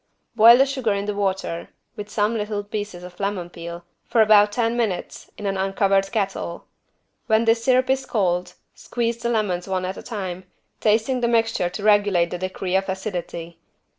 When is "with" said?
1.95-2.09